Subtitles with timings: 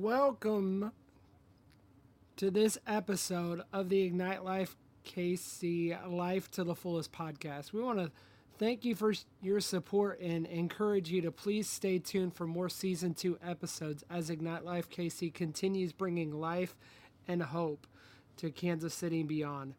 [0.00, 0.92] Welcome
[2.36, 4.76] to this episode of the Ignite Life
[5.06, 7.72] KC Life to the Fullest podcast.
[7.72, 8.10] We want to
[8.58, 13.14] thank you for your support and encourage you to please stay tuned for more season
[13.14, 16.76] two episodes as Ignite Life KC continues bringing life
[17.26, 17.86] and hope
[18.36, 19.72] to Kansas City and beyond.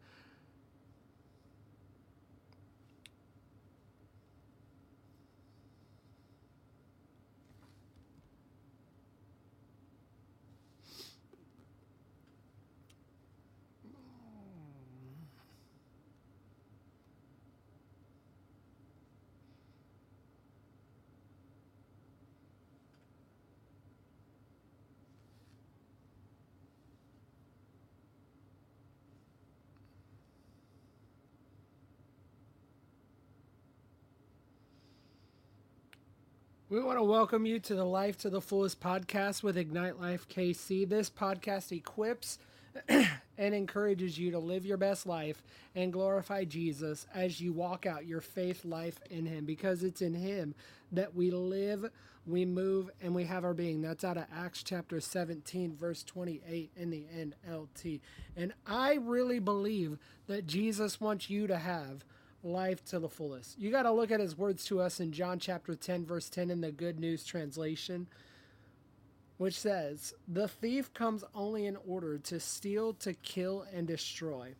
[36.70, 40.28] We want to welcome you to the Life to the Fullest podcast with Ignite Life
[40.28, 40.86] KC.
[40.86, 42.38] This podcast equips
[42.90, 45.42] and encourages you to live your best life
[45.74, 50.12] and glorify Jesus as you walk out your faith life in Him because it's in
[50.12, 50.54] Him
[50.92, 51.90] that we live,
[52.26, 53.80] we move, and we have our being.
[53.80, 58.00] That's out of Acts chapter 17, verse 28 in the NLT.
[58.36, 62.04] And I really believe that Jesus wants you to have
[62.42, 63.58] life to the fullest.
[63.58, 66.50] You got to look at his words to us in John chapter 10, verse 10
[66.50, 68.06] in the Good News translation,
[69.38, 74.54] which says, The thief comes only in order to steal, to kill, and destroy.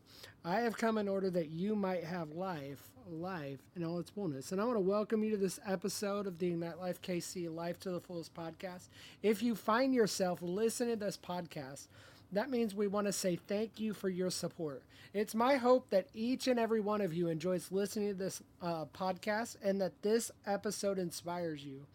[0.45, 4.53] I have come in order that you might have life, life in all its fullness.
[4.53, 7.79] And I want to welcome you to this episode of the Ignite Life KC Life
[7.81, 8.89] to the Fullest podcast.
[9.23, 11.89] If you find yourself listening to this podcast,
[12.33, 14.83] that means we want to say thank you for your support.
[15.15, 18.85] It's my hope that each and every one of you enjoys listening to this uh,
[18.87, 21.87] podcast and that this episode inspires you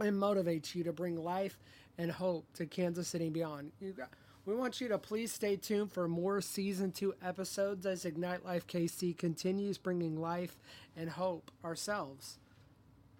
[0.00, 1.58] and motivates you to bring life
[1.96, 3.72] and hope to Kansas City and beyond.
[3.96, 4.10] Got,
[4.44, 8.66] we want you to please stay tuned for more season two episodes as Ignite Life
[8.66, 10.58] KC continues bringing life
[10.96, 12.38] and hope ourselves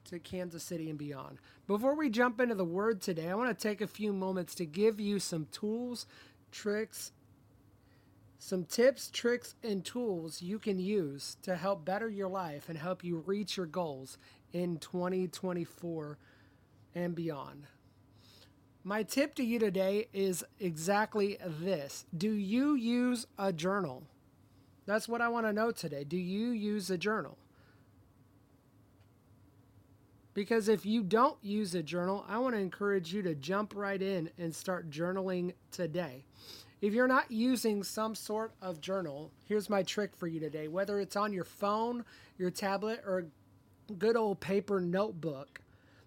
[0.09, 1.39] to Kansas City and beyond.
[1.67, 4.67] Before we jump into the word today, I want to take a few moments to
[4.67, 6.07] give you some tools,
[6.51, 7.13] tricks,
[8.39, 13.05] some tips, tricks, and tools you can use to help better your life and help
[13.05, 14.17] you reach your goals
[14.53, 16.19] in 2024
[16.95, 17.67] and beyond.
[18.85, 24.05] My tip to you today is exactly this Do you use a journal?
[24.87, 26.05] That's what I want to know today.
[26.05, 27.37] Do you use a journal?
[30.39, 34.01] Because if you don't use a journal, I want to encourage you to jump right
[34.01, 36.23] in and start journaling today.
[36.81, 40.69] If you're not using some sort of journal, here's my trick for you today.
[40.69, 42.05] Whether it's on your phone,
[42.39, 43.25] your tablet, or
[43.91, 45.61] a good old paper notebook,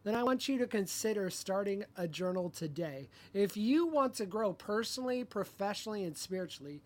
[0.05, 3.09] then I want you to consider starting a journal today.
[3.33, 6.81] If you want to grow personally, professionally, and spiritually,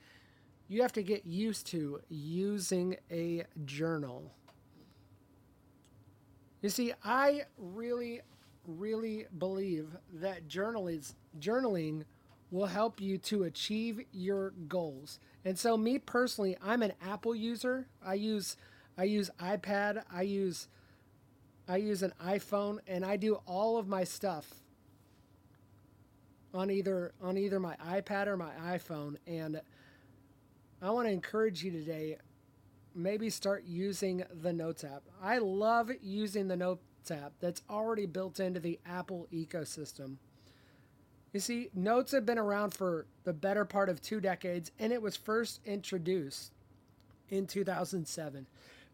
[0.67, 4.31] you have to get used to using a journal.
[6.65, 8.21] You see, I really,
[8.65, 12.05] really believe that journaling,
[12.49, 15.19] will help you to achieve your goals.
[15.43, 17.85] And so, me personally, I'm an Apple user.
[18.03, 18.57] I use,
[18.97, 20.05] I use iPad.
[20.11, 20.67] I use,
[21.67, 24.51] I use an iPhone, and I do all of my stuff
[26.51, 29.17] on either on either my iPad or my iPhone.
[29.27, 29.61] And
[30.81, 32.17] I want to encourage you today
[32.95, 35.03] maybe start using the Notes app.
[35.21, 40.17] I love using the Notes app that's already built into the Apple ecosystem.
[41.33, 45.01] You see, Notes have been around for the better part of two decades, and it
[45.01, 46.53] was first introduced
[47.29, 48.47] in 2007.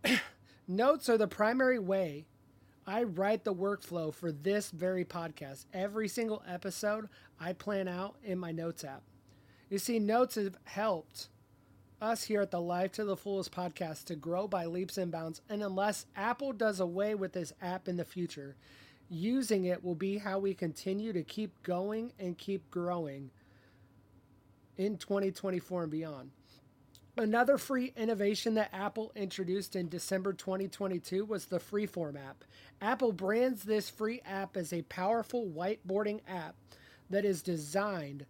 [0.67, 2.25] Notes are the primary way
[2.87, 5.65] I write the workflow for this very podcast.
[5.73, 9.03] Every single episode I plan out in my Notes app.
[9.69, 11.29] You see, Notes have helped
[12.01, 15.41] us here at the Life to the Fullest podcast to grow by leaps and bounds.
[15.49, 18.55] And unless Apple does away with this app in the future,
[19.09, 23.29] using it will be how we continue to keep going and keep growing
[24.77, 26.31] in 2024 and beyond.
[27.17, 32.43] Another free innovation that Apple introduced in December 2022 was the Freeform app.
[32.81, 36.55] Apple brands this free app as a powerful whiteboarding app
[37.09, 38.25] that is designed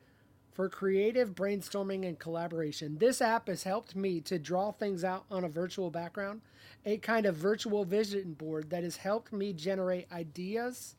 [0.51, 2.97] for creative brainstorming and collaboration.
[2.97, 6.41] This app has helped me to draw things out on a virtual background,
[6.85, 10.95] a kind of virtual vision board that has helped me generate ideas,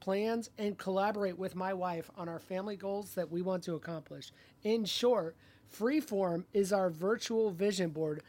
[0.00, 4.32] plans, and collaborate with my wife on our family goals that we want to accomplish.
[4.62, 5.36] In short,
[5.72, 8.22] Freeform is our virtual vision board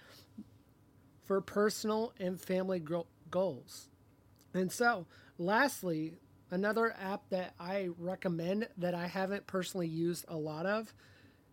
[1.24, 2.81] for personal and family
[3.30, 3.89] goals.
[4.54, 5.06] And so,
[5.38, 6.13] lastly,
[6.55, 10.93] Another app that I recommend that I haven't personally used a lot of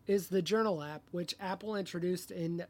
[0.06, 2.64] is the Journal app, which Apple introduced in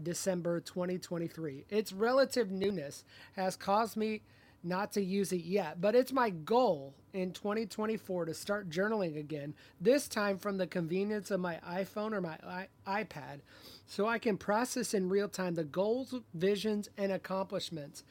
[0.00, 1.64] December 2023.
[1.68, 4.22] Its relative newness has caused me
[4.62, 9.52] not to use it yet, but it's my goal in 2024 to start journaling again,
[9.80, 13.40] this time from the convenience of my iPhone or my I- iPad,
[13.86, 18.04] so I can process in real time the goals, visions, and accomplishments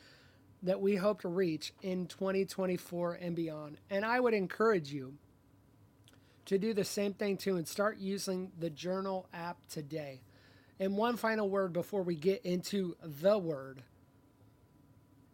[0.63, 3.77] that we hope to reach in 2024 and beyond.
[3.89, 5.13] And I would encourage you
[6.45, 10.21] to do the same thing too and start using the journal app today.
[10.79, 13.83] And one final word before we get into the word.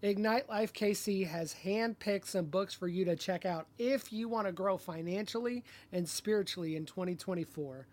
[0.01, 4.45] Ignite Life KC has handpicked some books for you to check out if you want
[4.45, 7.87] to grow financially and spiritually in 2024.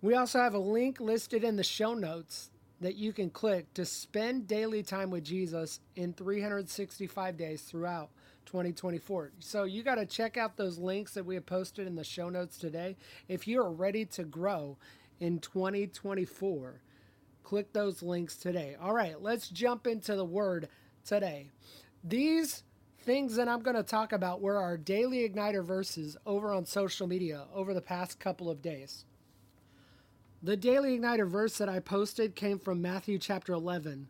[0.00, 3.84] We also have a link listed in the show notes that you can click to
[3.84, 8.10] spend daily time with Jesus in 365 days throughout
[8.46, 9.32] 2024.
[9.40, 12.28] So you got to check out those links that we have posted in the show
[12.28, 12.96] notes today.
[13.28, 14.78] If you are ready to grow
[15.20, 16.80] in 2024,
[17.42, 18.76] click those links today.
[18.80, 20.68] All right, let's jump into the word
[21.04, 21.50] today.
[22.04, 22.62] These
[23.02, 27.06] things that I'm going to talk about were our daily igniter verses over on social
[27.06, 29.04] media over the past couple of days.
[30.42, 34.06] The daily igniter verse that I posted came from Matthew chapter 11,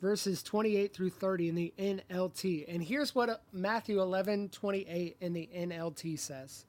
[0.00, 2.64] verses 28 through 30 in the NLT.
[2.66, 6.64] And here's what uh, Matthew 11, 28 in the NLT says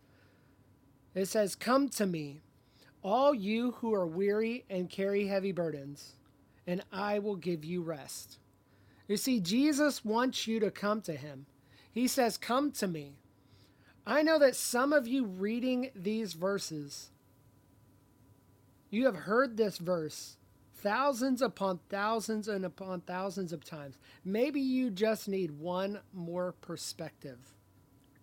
[1.16, 2.42] It says, Come to me,
[3.02, 6.16] all you who are weary and carry heavy burdens,
[6.66, 8.40] and I will give you rest.
[9.08, 11.46] You see, Jesus wants you to come to him.
[11.94, 13.14] He says, Come to me.
[14.06, 17.12] I know that some of you reading these verses,
[18.90, 20.38] you have heard this verse
[20.76, 23.98] thousands upon thousands and upon thousands of times.
[24.24, 27.40] Maybe you just need one more perspective.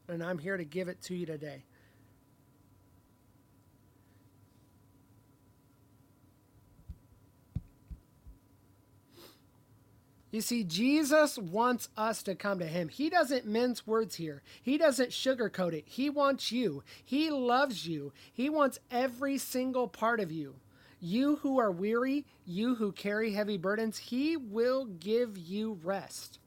[0.08, 1.64] And I'm here to give it to you today.
[10.34, 12.88] You see, Jesus wants us to come to him.
[12.88, 14.42] He doesn't mince words here.
[14.60, 15.84] He doesn't sugarcoat it.
[15.86, 16.82] He wants you.
[17.04, 18.12] He loves you.
[18.32, 20.56] He wants every single part of you.
[20.98, 26.40] You who are weary, you who carry heavy burdens, he will give you rest.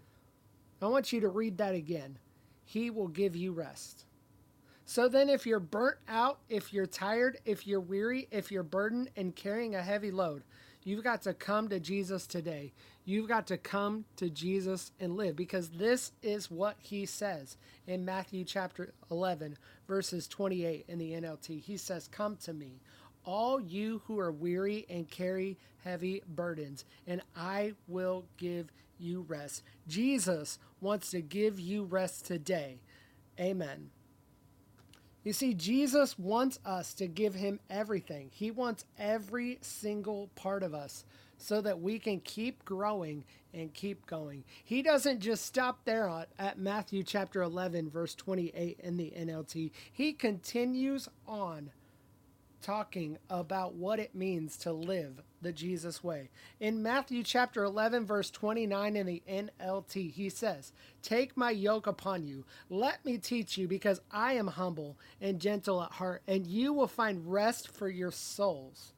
[0.81, 2.19] I want you to read that again.
[2.65, 4.03] He will give you rest.
[4.85, 9.11] So then, if you're burnt out, if you're tired, if you're weary, if you're burdened
[9.15, 10.43] and carrying a heavy load,
[10.87, 12.71] you've got to come to Jesus today.
[13.03, 18.05] You've got to come to Jesus and live because this is what he says in
[18.05, 21.61] Matthew chapter 11, verses 28 in the NLT.
[21.61, 22.79] He says, Come to me,
[23.25, 29.63] all you who are weary and carry heavy burdens, and I will give you rest.
[29.87, 32.79] Jesus wants to give you rest today.
[33.39, 33.89] Amen.
[35.27, 38.29] You see, Jesus wants us to give him everything.
[38.31, 41.03] He wants every single part of us
[41.37, 44.45] so that we can keep growing and keep going.
[44.63, 46.09] He doesn't just stop there
[46.39, 49.71] at Matthew chapter 11, verse 28 in the NLT.
[49.91, 51.71] He continues on
[52.61, 56.29] talking about what it means to live the Jesus way.
[56.59, 62.25] In Matthew chapter 11, verse 29 in the NLT, he says, Take my yoke upon
[62.25, 62.45] you.
[62.69, 66.87] Let me teach you, because I am humble and gentle at heart, and you will
[66.87, 68.93] find rest for your souls.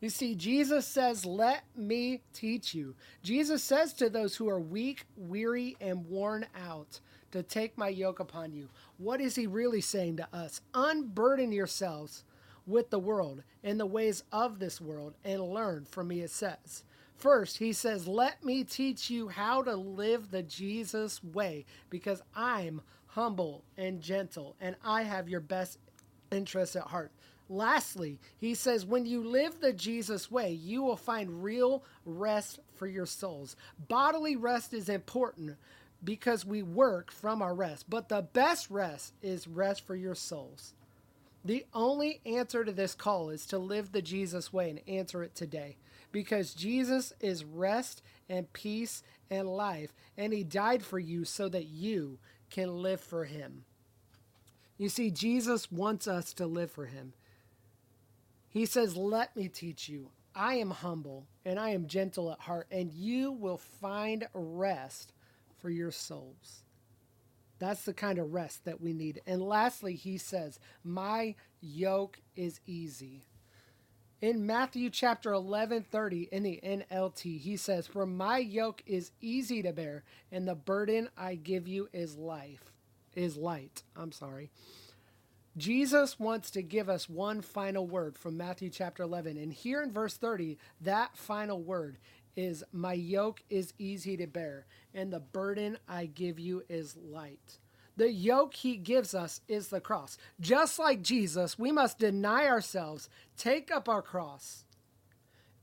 [0.00, 2.94] You see, Jesus says, Let me teach you.
[3.22, 7.00] Jesus says to those who are weak, weary, and worn out,
[7.32, 8.68] to take my yoke upon you.
[8.98, 10.60] What is he really saying to us?
[10.72, 12.24] Unburden yourselves
[12.66, 16.84] with the world and the ways of this world and learn from me, it says.
[17.16, 22.80] First, he says, Let me teach you how to live the Jesus way because I'm
[23.06, 25.78] humble and gentle and I have your best
[26.30, 27.12] interests at heart.
[27.48, 32.86] Lastly, he says, when you live the Jesus way, you will find real rest for
[32.86, 33.54] your souls.
[33.88, 35.56] Bodily rest is important
[36.02, 40.74] because we work from our rest, but the best rest is rest for your souls.
[41.44, 45.34] The only answer to this call is to live the Jesus way and answer it
[45.34, 45.76] today
[46.10, 51.66] because Jesus is rest and peace and life, and he died for you so that
[51.66, 52.18] you
[52.50, 53.64] can live for him.
[54.78, 57.12] You see, Jesus wants us to live for him.
[58.48, 60.10] He says, Let me teach you.
[60.34, 65.12] I am humble and I am gentle at heart, and you will find rest
[65.60, 66.63] for your souls.
[67.58, 69.22] That's the kind of rest that we need.
[69.26, 73.22] And lastly, he says, My yoke is easy.
[74.20, 79.62] In Matthew chapter 11 30 in the NLT, he says, For my yoke is easy
[79.62, 82.72] to bear, and the burden I give you is life,
[83.14, 83.82] is light.
[83.96, 84.50] I'm sorry.
[85.56, 89.36] Jesus wants to give us one final word from Matthew chapter 11.
[89.36, 91.98] And here in verse 30, that final word
[92.36, 97.58] is, My yoke is easy to bear, and the burden I give you is light.
[97.96, 100.18] The yoke he gives us is the cross.
[100.40, 104.64] Just like Jesus, we must deny ourselves, take up our cross,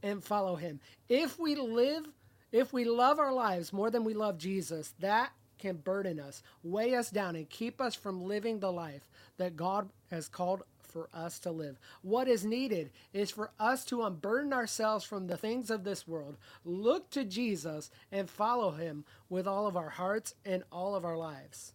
[0.02, 0.80] and follow him.
[1.10, 2.08] If we live,
[2.52, 6.96] if we love our lives more than we love Jesus, that can burden us, weigh
[6.96, 11.40] us down, and keep us from living the life that God has called for us
[11.40, 11.80] to live.
[12.02, 16.38] What is needed is for us to unburden ourselves from the things of this world,
[16.66, 21.18] look to Jesus, and follow him with all of our hearts and all of our
[21.18, 21.74] lives.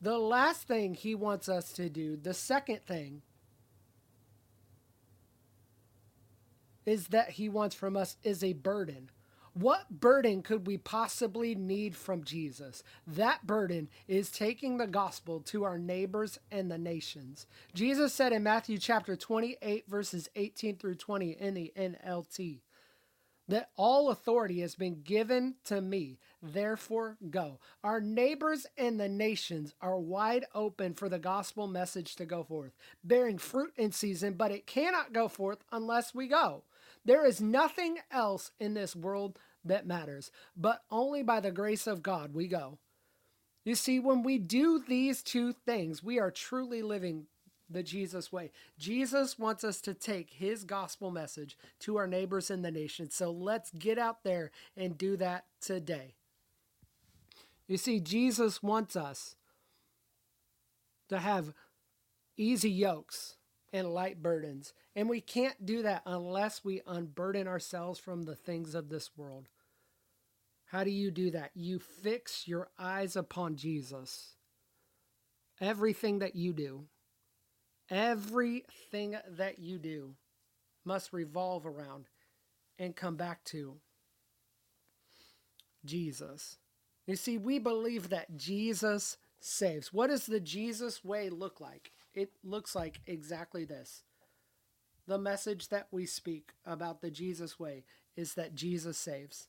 [0.00, 3.22] The last thing he wants us to do, the second thing,
[6.84, 9.10] is that he wants from us is a burden.
[9.58, 12.82] What burden could we possibly need from Jesus?
[13.06, 17.46] That burden is taking the gospel to our neighbors and the nations.
[17.72, 22.58] Jesus said in Matthew chapter 28, verses 18 through 20 in the NLT,
[23.48, 26.18] that all authority has been given to me.
[26.42, 27.58] Therefore, go.
[27.82, 32.72] Our neighbors and the nations are wide open for the gospel message to go forth,
[33.02, 36.64] bearing fruit in season, but it cannot go forth unless we go.
[37.06, 42.02] There is nothing else in this world that matters, but only by the grace of
[42.02, 42.78] God we go.
[43.64, 47.26] You see, when we do these two things, we are truly living
[47.70, 48.50] the Jesus way.
[48.76, 53.10] Jesus wants us to take his gospel message to our neighbors in the nation.
[53.10, 56.14] So let's get out there and do that today.
[57.68, 59.36] You see, Jesus wants us
[61.08, 61.52] to have
[62.36, 63.36] easy yokes
[63.72, 64.72] and light burdens.
[64.94, 69.48] And we can't do that unless we unburden ourselves from the things of this world.
[70.66, 71.50] How do you do that?
[71.54, 74.34] You fix your eyes upon Jesus.
[75.60, 76.86] Everything that you do
[77.90, 80.14] Everything that you do
[80.84, 82.06] must revolve around
[82.78, 83.76] and come back to
[85.84, 86.58] Jesus.
[87.06, 89.92] You see, we believe that Jesus saves.
[89.92, 91.92] What does the Jesus way look like?
[92.16, 94.02] It looks like exactly this.
[95.06, 97.84] The message that we speak about the Jesus way
[98.16, 99.48] is that Jesus saves.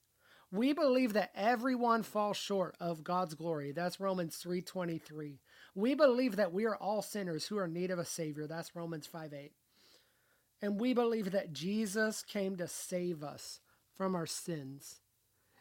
[0.52, 3.72] We believe that everyone falls short of God's glory.
[3.72, 5.40] That's Romans 3:23.
[5.76, 8.48] We believe that we are all sinners who are in need of a savior.
[8.48, 9.54] That's Romans 5:8.
[10.62, 13.62] And we believe that Jesus came to save us
[13.94, 15.02] from our sins.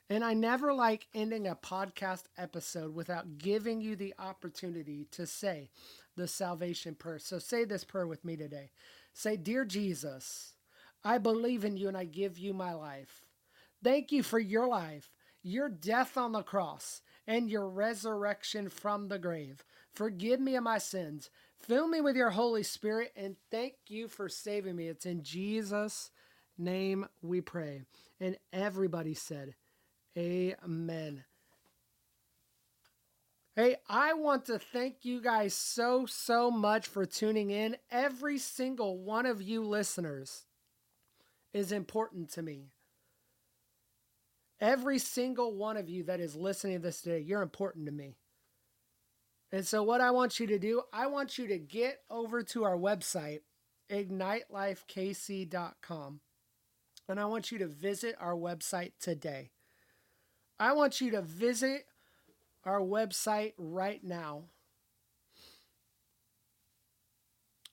[0.08, 5.70] And I never like ending a podcast episode without giving you the opportunity to say
[6.16, 7.18] the salvation prayer.
[7.18, 8.70] So say this prayer with me today.
[9.12, 10.54] Say, Dear Jesus,
[11.04, 13.22] I believe in you and I give you my life.
[13.82, 19.18] Thank you for your life, your death on the cross, and your resurrection from the
[19.18, 19.64] grave.
[19.92, 21.30] Forgive me of my sins.
[21.60, 24.88] Fill me with your Holy Spirit, and thank you for saving me.
[24.88, 26.10] It's in Jesus'
[26.58, 27.82] name we pray.
[28.20, 29.54] And everybody said,
[30.16, 31.24] Amen.
[33.54, 37.76] Hey, I want to thank you guys so, so much for tuning in.
[37.90, 40.46] Every single one of you listeners
[41.52, 42.70] is important to me.
[44.60, 48.16] Every single one of you that is listening to this today, you're important to me.
[49.52, 52.64] And so, what I want you to do, I want you to get over to
[52.64, 53.40] our website,
[53.90, 56.20] ignitelifekc.com,
[57.08, 59.50] and I want you to visit our website today.
[60.58, 61.86] I want you to visit
[62.64, 64.44] our website right now.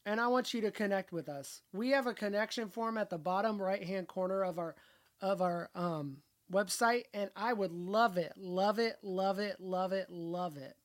[0.06, 1.62] And I want you to connect with us.
[1.72, 4.76] We have a connection form at the bottom right hand corner of our
[5.22, 6.18] of our um,
[6.52, 10.76] website, and I would love it, love it, love it, love it, love it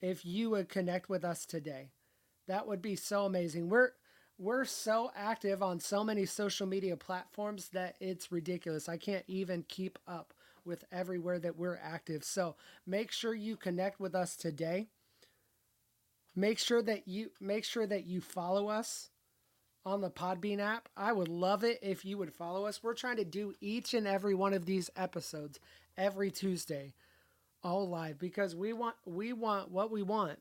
[0.00, 1.90] if you would connect with us today.
[2.46, 3.68] That would be so amazing.
[3.68, 3.90] We're
[4.38, 8.88] we're so active on so many social media platforms that it's ridiculous.
[8.88, 10.32] I can't even keep up
[10.68, 12.22] with everywhere that we're active.
[12.22, 12.54] So
[12.86, 14.86] make sure you connect with us today.
[16.36, 19.10] Make sure that you make sure that you follow us
[19.84, 20.88] on the Podbean app.
[20.96, 22.82] I would love it if you would follow us.
[22.82, 25.58] We're trying to do each and every one of these episodes
[25.96, 26.94] every Tuesday,
[27.64, 30.38] all live, because we want we want what we want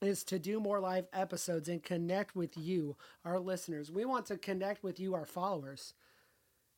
[0.00, 3.90] is to do more live episodes and connect with you, our listeners.
[3.90, 5.94] We want to connect with you, our followers,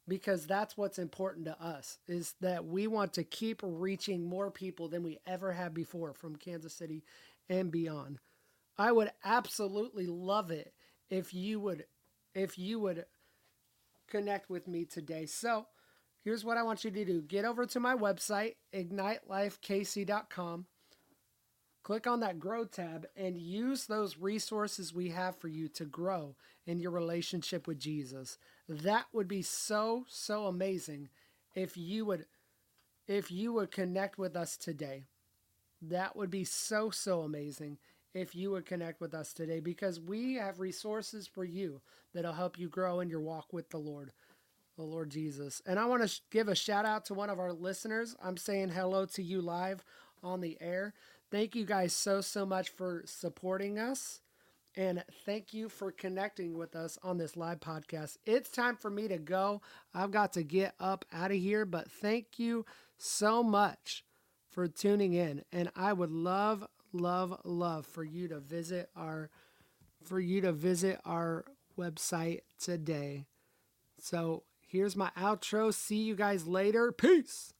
[0.06, 4.88] because that's what's important to us is that we want to keep reaching more people
[4.88, 7.02] than we ever have before from Kansas City
[7.48, 8.18] and beyond.
[8.76, 10.72] I would absolutely love it
[11.10, 11.84] if you would
[12.34, 13.04] if you would
[14.08, 15.26] connect with me today.
[15.26, 15.66] So,
[16.22, 20.66] here's what I want you to do get over to my website, ignitelifekc.com.
[21.84, 26.34] Click on that grow tab and use those resources we have for you to grow
[26.66, 28.38] in your relationship with Jesus.
[28.66, 31.10] That would be so, so amazing
[31.54, 32.24] if you would
[33.06, 35.04] if you would connect with us today.
[35.82, 37.76] That would be so, so amazing
[38.14, 41.82] if you would connect with us today because we have resources for you
[42.14, 44.12] that'll help you grow in your walk with the Lord,
[44.76, 45.60] the Lord Jesus.
[45.66, 48.16] And I want to sh- give a shout out to one of our listeners.
[48.24, 49.84] I'm saying hello to you live
[50.22, 50.94] on the air.
[51.30, 54.20] Thank you guys so, so much for supporting us.
[54.76, 58.16] And thank you for connecting with us on this live podcast.
[58.26, 59.62] It's time for me to go.
[59.94, 62.66] I've got to get up out of here, but thank you
[62.98, 64.04] so much
[64.50, 65.44] for tuning in.
[65.52, 69.30] And I would love, love, love for you to visit our
[70.02, 71.46] for you to visit our
[71.78, 73.24] website today.
[73.98, 75.72] So here's my outro.
[75.72, 76.92] See you guys later.
[76.92, 77.53] Peace.